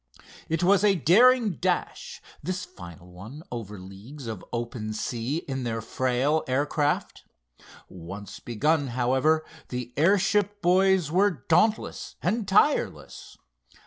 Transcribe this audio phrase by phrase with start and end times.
[0.49, 5.79] It was a daring dash, this final one over leagues of open sea in their
[5.79, 7.23] frail aircraft.
[7.87, 13.37] Once begun, however, the airship boys were dauntless and tireless.